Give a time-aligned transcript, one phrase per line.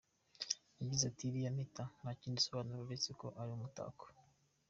[0.79, 4.05] Yagize ati:«Iriya mpeta ntakindi isobanura uretse ko ari umutako.